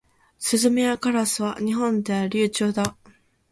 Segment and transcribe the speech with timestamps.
[0.39, 2.97] スズメやカラスは日本では留鳥だ。